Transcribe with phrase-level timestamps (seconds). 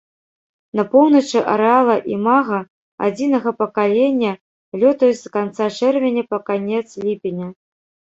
[0.77, 2.59] На поўначы арэала імага
[3.07, 4.31] адзінага пакалення
[4.85, 7.47] лётаюць з канца чэрвеня па канец ліпеня.